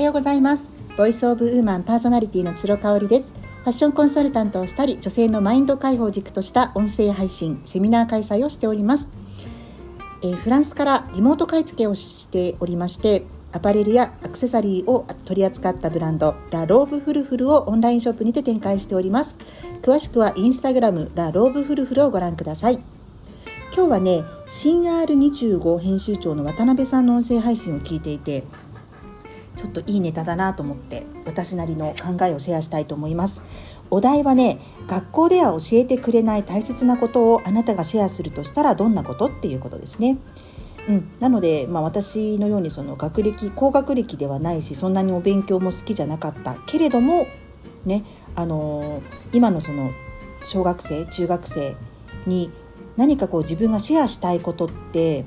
[0.00, 0.70] おはようございます。
[0.96, 3.34] Voice of Woman パーソナリティの鶴香織です。
[3.34, 9.10] ファッションコンサルタントをしたり女性のマインド解放を軸とした音声配信セミナー開催をしております。
[10.22, 19.36] えー、フランスからリモート買い付けをしておりましてアパレルやアクセサリーを取り扱ったブランドラ・ローブフルフルをオンラインショップにて展開しております。
[19.82, 22.80] 詳しくはインスタグラムラ・ローブフルフルをご覧ください。
[23.76, 28.44] 今日はね新 R25 編集長の渡辺さんの音声配信を聞いていて
[29.60, 33.42] ちょっといいネタだなと思って私なりの考えをシェアしたいと思います。
[33.90, 40.16] お題はね学校では教えてくれない大切なことをあなたがシェアするとしたらどんなことっていうことですね。
[40.88, 47.26] うん、なので、まあ、私のようにその学歴高学歴ではないしそんなにお勉強も好きじゃなかったけれども、
[47.84, 49.02] ねあのー、
[49.34, 49.90] 今のその
[50.46, 51.76] 小学生中学生
[52.26, 52.50] に
[52.96, 55.26] 何かこう自分がシェアしたいことって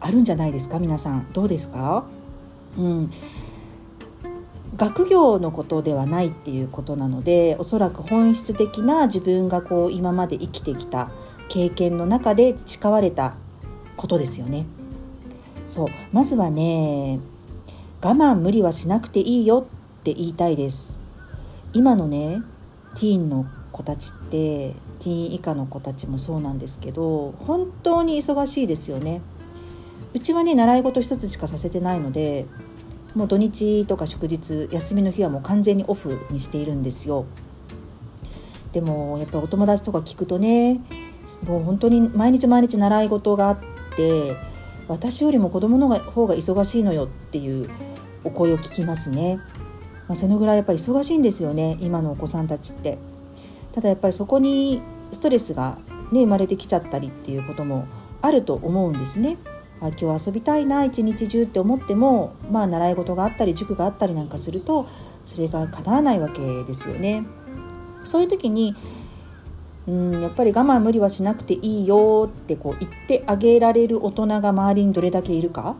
[0.00, 0.80] あるんじゃないですか？
[0.80, 1.32] 皆さん。
[1.32, 2.04] どうですか？
[2.76, 3.10] うん、
[4.76, 11.10] 学業のことではないっていうことなのでおそらく本質的な自分がこう今まで生きてきた
[11.48, 13.36] 経験の中で培われた
[13.96, 14.66] ことですよね。
[15.66, 17.20] そうまずはね
[18.02, 19.66] 我慢無理はしなくていいよ
[20.00, 20.98] って言いたいです。
[21.72, 22.42] 今のね
[22.96, 29.20] ティーンの子たちってティーン以下の子たちもそうなんですけど本当に忙しいですよね。
[30.14, 32.46] うちはね習い事一つしかさせてないので
[33.14, 37.26] もう土日とか祝日休みの日はもう完全にオフにしているんですよ。
[38.72, 40.80] でもやっぱりお友達とか聞くとね
[41.44, 43.58] もう本当に毎日毎日習い事があっ
[43.96, 44.36] て
[44.88, 47.70] 私よりも子供の方が忙しいのよっていう
[48.24, 49.36] お声を聞きますね、
[50.08, 52.98] まあ、そのぐらいやっぱり忙しいんですよね今のお子さんたちって。
[53.72, 55.78] ただやっぱりそこにストレスが
[56.12, 57.86] ね生まれてきちゃったりっていうことも
[58.22, 59.36] あると思うんですね。
[59.80, 64.86] あ今日遊びたいな一日中って思ってもまあ習い事があったり塾があったりなんかすると
[65.24, 67.24] それが叶わないわけですよね。
[68.04, 68.76] そういう時に
[69.86, 75.76] うんやっぱり我慢無理はしなくていいよってこう言ってあげられる大人が周りにどれだけいるか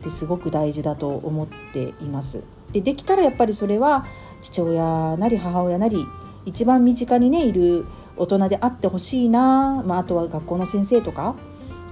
[0.00, 2.42] ってすごく大事だと思っています。
[2.72, 4.06] でできたらやっぱりそれは
[4.42, 6.06] 父親なり母親なり
[6.46, 7.86] 一番身近にねいる
[8.16, 11.34] 大人であってほしいな、まあ、あとは学校の先生とか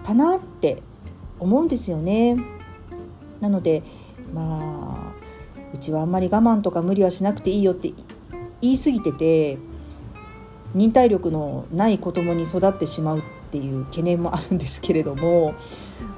[0.04, 0.82] かなって
[1.42, 2.36] 思うんですよね。
[3.40, 3.82] なので
[4.32, 5.22] まあ
[5.74, 7.92] うちはあんまり我慢とか無理はしなくていいよって
[8.60, 9.58] 言い過ぎてて
[10.74, 15.54] 忍耐力のない子供に育ってしまうっていう懸念もあるんですけれども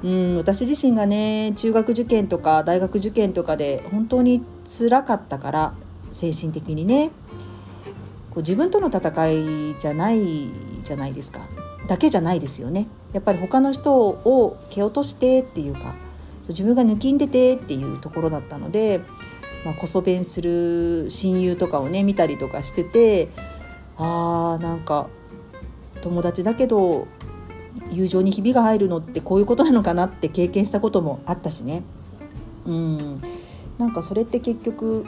[0.03, 5.73] うん私自身がね中学受験とか大学受験とかで本当につらかったから
[6.11, 7.09] 精神的にね
[8.29, 10.49] こう自分との戦いじゃない
[10.83, 11.41] じゃないですか
[11.87, 12.87] だけじゃないですよね。
[13.13, 15.95] やっぱり他の人を蹴落としてっていうか
[16.49, 19.01] 自分が抜きんでてっていうところだったので、
[19.63, 23.29] まあ、こそ弁する親友とかをね見たりとかしてて
[23.97, 25.07] あーなんか
[26.01, 27.07] 友達だけど
[27.91, 31.83] 友情にひびが入るのってこういうことなのかなって経験したこともあったしね。
[32.65, 33.21] うん。
[33.77, 35.05] なんかそれって結局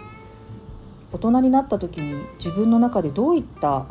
[1.12, 3.86] 大人になった時に自分の中でどういった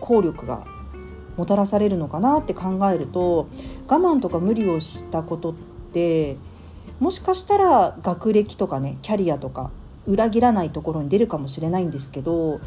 [0.00, 0.64] 効力が
[1.36, 3.48] もたらされるのかなって考えると
[3.88, 5.54] 我慢とか無理をしたことっ
[5.92, 6.36] て
[6.98, 9.70] もしかしたら学歴とかねキャリアとか
[10.06, 12.60] 裏切らないところに出るかもしれないんですけど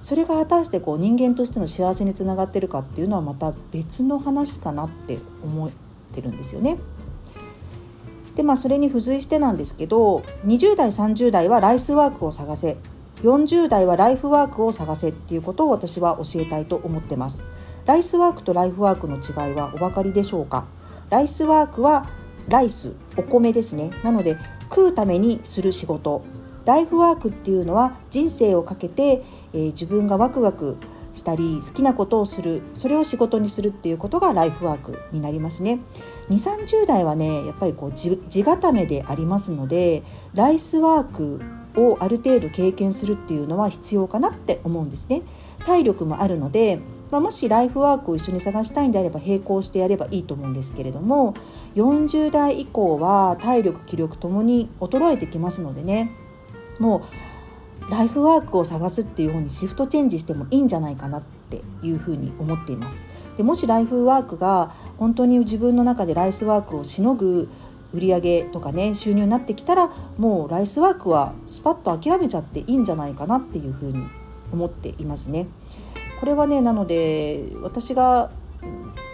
[0.00, 5.70] それが果たしてこう人間としての幸せにつながってるかっていうのはまた別の話かなって思っ
[6.14, 6.78] てるんですよね。
[8.36, 12.76] でまあそれに付随してなんですけど20代30代はライスワークを探せ
[13.22, 17.46] 40代はライフワークを探せっていうことを私は教えたいと思ってます。
[17.86, 20.64] ライスワークとライフワークの違いはお分かりでしょうか？
[21.10, 22.08] ライスワークは
[22.48, 23.90] ライスお米ですね。
[24.02, 26.24] なので食うためにする仕事。
[26.64, 29.22] ライフワークっていうのは人生をかけて、
[29.52, 30.78] えー、自分がワクワク
[31.12, 32.62] したり好きなことをする。
[32.72, 35.80] それを仕事にするっていうことがライフワークになりますね。
[36.30, 40.02] 2 3 0代はねやっぱりこう地固めでありますので
[40.32, 41.42] ライスワーク
[41.76, 45.20] をある程度経験するっていうのは必要かなって思うんですね。
[45.66, 46.80] 体力もあるので
[47.10, 51.34] まあ、もしライフワークを一緒に探したいんであれば並行してやればいいと思うんですけれども
[51.76, 56.10] 40代以降は体力気力ともに衰えてきますのでね
[56.78, 57.04] も
[57.88, 63.02] うライフワークを探すっていう方にシフトチェンジしてもいいんじゃないかなっていうふうに思っています。
[63.36, 67.48] でもしライフワークが本当に自分の中でライスワークをしのぐ
[67.92, 74.06] 売上とかね収入になってきたらもうライスワークはスパッと諦めちゃっていいんじゃないかなっていうふうに
[74.52, 75.46] 思っていますね。
[76.20, 78.30] これはねなので私が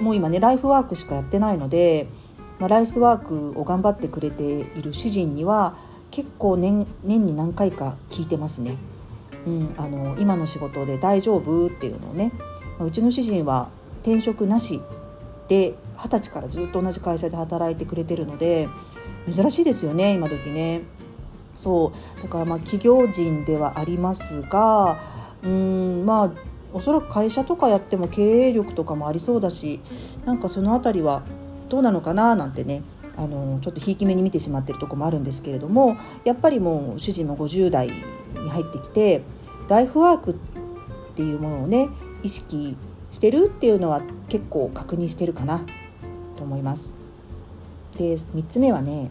[0.00, 2.08] もう今ねライフワークしかやってないので、
[2.58, 5.76] まあ、ライスワークを頑張ってくれている主人には
[6.10, 8.76] 結構年年に何回か聞いてますね。
[9.46, 12.32] うん、あの今の仕事で大丈夫っていうのをね
[12.78, 13.70] うちの主人は
[14.02, 14.82] 転職なし
[15.48, 18.68] で二十歳からずっと同じ会社で働いてくれてるので
[19.30, 20.82] 珍しいですよね今時ね。
[21.56, 24.98] そうだからまあ企業人ではありますが
[25.42, 29.80] うんまあおそらく会社とかやっても経営力とかもありそうだし
[30.24, 31.22] なんかその辺りは
[31.68, 32.82] どうなのかななんてね
[33.16, 37.94] あのちょっとひいき目に見てしまってるとこもあるんですけれどもやっぱりもう主人も50代に
[38.50, 39.22] 入ってきて
[39.68, 40.34] ライフワークっ
[41.16, 41.88] ていうものをね
[42.22, 42.76] 意識
[43.10, 45.64] してるっていうのは結構確認してるかな
[46.36, 46.94] と思います。
[47.98, 49.10] で3つ目はね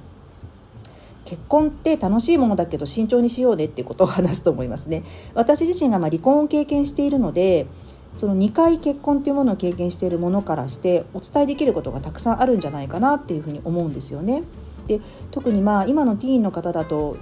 [1.29, 5.03] 結婚って楽しいものだけど慎重にしようねっていうことを話すと思いますね。
[5.35, 7.67] 私自身がま離婚を経験しているので
[8.15, 14.41] その2回結婚っていうものを経験しているものからしてお伝えできることがたくさんあるんじゃないかなっていうふうに思うんですよね。
[14.87, 17.17] で特にまあ今のティーンの方だと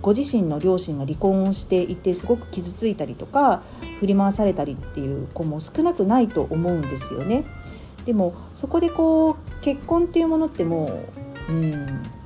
[0.00, 3.62] ご自身の両親が離婚をしていてすごく傷ついたりとか
[3.98, 7.44] 振り回されたりっていう子も少なくないと思うんですよね。
[8.06, 11.70] でもそこでこう結婚っていうものってもう、うん、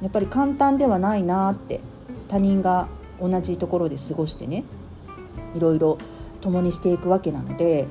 [0.02, 1.80] やっぱり簡単ではないなって
[2.28, 2.88] 他人が
[3.20, 4.64] 同じところで過ごしてね
[5.54, 5.98] いろいろ
[6.42, 7.86] 共にしていくわけなので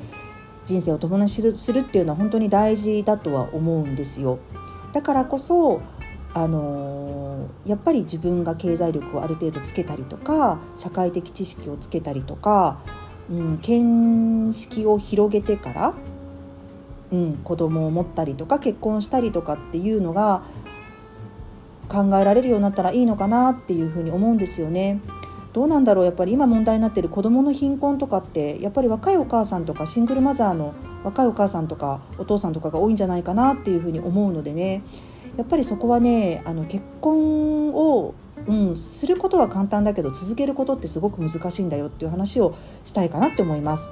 [0.66, 1.50] 人生を共にする
[1.80, 4.40] っていうのは本当に大事だとは思うんですよ。
[4.94, 5.82] だからこそ
[6.36, 12.80] あのー、やっぱり自分が経済力をある程度つけたりとか社会的知識をつけたりとか、
[13.30, 15.94] うん、見識を広げてから、
[17.12, 20.42] うん、子供を持ったりとか結婚したりとかっていうのが
[21.90, 25.00] 考えられるようになったらいいのかなっていうふうに思うんですよね。
[25.54, 34.82] どうなんだろうやっぱり今問題になってる子どもの貧困とかってやっぱり若いお母さんとかシングルマザーの若いお母さんとかお父さんとかが多いんじゃないかなっていうふうに思うのでね
[35.38, 38.16] やっぱりそこはねあの結婚を、
[38.48, 43.90] うん、することは簡単だけど続けることってすごく難しいんだよっていう話をしたいかなって思います。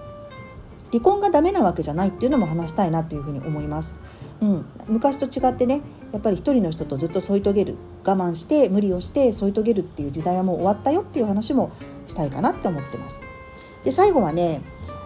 [0.91, 3.95] 離婚がダメなわけじゃないっていうのも話したいなというふうに思います。
[4.41, 11.71] うん、昔と違ってねやっぱり一人の人とずっと添い遂げる我慢して無理をして添い遂げるっていう時代はもう終わったよっていう話も
[12.07, 13.21] したいかなって思ってます。
[13.83, 14.61] で最後はね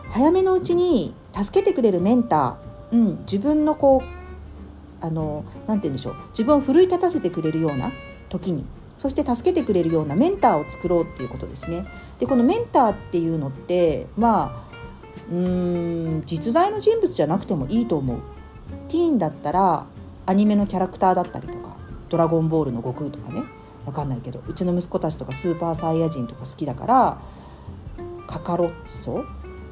[0.10, 7.92] 早めのうちに助けてくれるメンター、うん、自分のこうあのなて言うんでしょう自分を奮い立たせてくれるような
[8.30, 8.66] 時に
[8.98, 11.86] そして助けてくれるようなメンターを作ろうっていうことですね。
[12.20, 14.76] でこのメンターっていうのってまあ
[15.30, 18.20] うーん実在の人物じゃなくてもいいと思う。
[18.88, 19.86] ティーンだったら
[20.26, 21.76] アニメのキャラクターだったりとか
[22.10, 23.44] 「ドラゴンボール」の悟空とかね
[23.86, 27.18] 分かんないけどうちの息子たちとかスーパーサイヤ人とか好きだから
[28.28, 29.24] カカロッソ？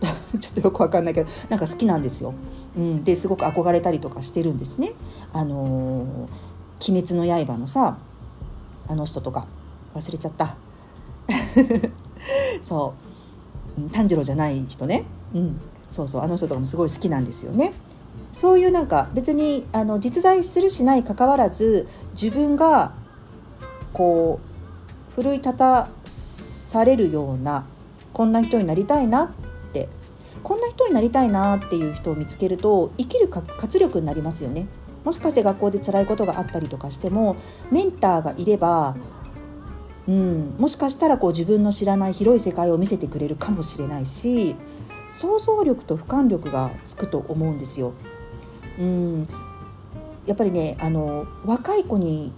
[0.39, 2.33] ちょっとよく分かんないけどなんか好きなんですよ。
[2.75, 4.93] うん、ですごく憧れたりとかしてるんですね。
[5.31, 7.97] あのー、鬼滅の刃のさ
[8.87, 9.47] あの人とか
[9.95, 10.57] 忘れちゃった。
[12.61, 12.93] そ
[13.77, 17.73] う炭治郎じゃない人ね、うん、そうそうあの人とかもすごい好きなんですよね。
[18.31, 22.93] そういうなんか別にあの実在するしないかかわらず自分が
[23.93, 27.65] こう奮い立たされるような
[28.11, 29.29] こんな人になりたいなっ
[29.73, 29.87] て
[30.43, 34.67] こんな人になりたいなっていう人を見つけると生きる活力になりますよね。
[35.03, 37.35] もしかして学校で辛いことがあったりとかしても
[37.71, 38.95] メンターがいれば、
[40.07, 44.55] うん、もしかしたらこう自分の知らない広い世界を見せてくれるかもしれないし
[45.13, 47.93] 想像力と俯瞰力がつくと思うんですよ。
[48.79, 49.27] うん
[50.25, 52.31] やっぱりねあの若い子に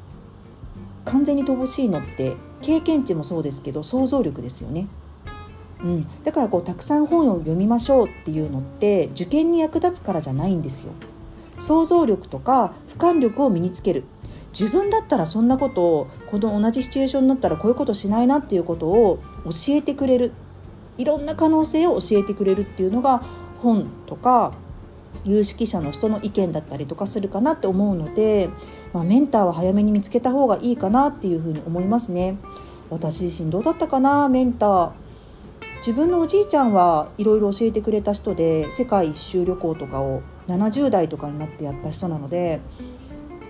[1.06, 4.88] 完全に乏しいのって経験値もそうですけど想像力ですよね。
[5.82, 10.92] うん、だからこうたくさん本を読みましょうっていうのって受験に役立つからじゃないんですよ。
[11.60, 14.04] 想像力とか俯瞰力を身につける
[14.52, 20.34] 自分だったらそんなことをこの同じシチュエーションになったらこういうことしないなっていうことを教えてくれる
[20.98, 23.24] いろんな可能性を教えてくれるっていうのが
[23.62, 24.54] 本とか
[25.24, 28.50] 有識者の人の意見だったりとかするかなって思うので、
[28.94, 32.38] まあ、メンターは早めに見つけた方がいいかなっていうふうに思いますね。
[32.90, 34.30] 私自身どうだったかな？
[34.30, 34.92] メンター。
[35.80, 42.60] 自分のおじいちゃんはいろいろ教えてくれた人で世界一周旅行とかを70代とかになってやった人なので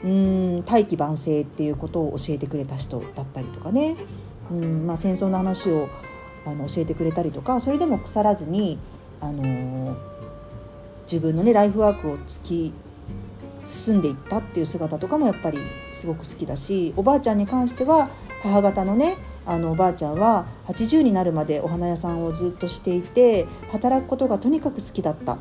[0.04, 3.96] うん大器晩成っていうことを教えてくれた人だったりとかね。
[4.52, 5.88] うんまあ戦争の話を
[6.46, 8.78] あの教えてくれたりとかそれでも腐らずに
[9.22, 9.96] あの
[11.04, 12.74] 自分のねライフワークを突き
[13.64, 15.60] 進んでいったっていう姿とかもやっぱり
[15.94, 18.10] すごく好きだしおばあちゃんに関しては
[18.44, 25.38] 母方のねあのおばあちゃんは80になるまでお花屋さんをずっとしていて働くことがとにかく好きだった。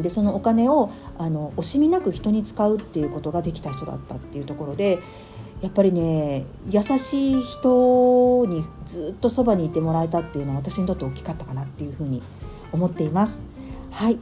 [0.00, 5.00] でそのお金をあの惜しみなく人に使うっていうことができた人だったっていうところで
[5.62, 12.20] やっぱりね優しい人にずっとそばにいてもらえたっていうのは私にとって大きかったかなっていうふうに
[12.72, 13.40] 思っています。
[13.92, 14.18] はい。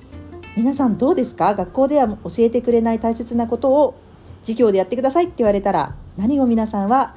[0.57, 1.55] 皆さんどうですか？
[1.55, 3.95] 学校では教えてくれない大切なことを
[4.43, 7.15] 授業でやってくださいって言われたら何を皆さんは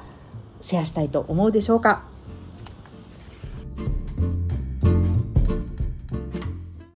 [0.60, 2.04] シェアしたいと思うでしょうか？